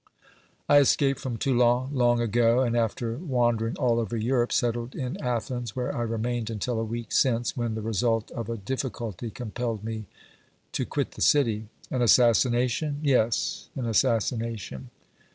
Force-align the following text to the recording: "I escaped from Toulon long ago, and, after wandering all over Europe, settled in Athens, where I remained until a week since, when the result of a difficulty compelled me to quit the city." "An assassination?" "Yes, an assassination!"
"I 0.67 0.79
escaped 0.79 1.19
from 1.19 1.37
Toulon 1.37 1.93
long 1.93 2.21
ago, 2.21 2.61
and, 2.61 2.75
after 2.75 3.19
wandering 3.19 3.75
all 3.75 3.99
over 3.99 4.17
Europe, 4.17 4.51
settled 4.51 4.95
in 4.95 5.15
Athens, 5.21 5.75
where 5.75 5.95
I 5.95 6.01
remained 6.01 6.49
until 6.49 6.79
a 6.79 6.83
week 6.83 7.11
since, 7.11 7.55
when 7.55 7.75
the 7.75 7.83
result 7.83 8.31
of 8.31 8.49
a 8.49 8.57
difficulty 8.57 9.29
compelled 9.29 9.83
me 9.83 10.07
to 10.71 10.87
quit 10.87 11.11
the 11.11 11.21
city." 11.21 11.67
"An 11.91 12.01
assassination?" 12.01 12.97
"Yes, 13.03 13.69
an 13.75 13.85
assassination!" 13.85 14.89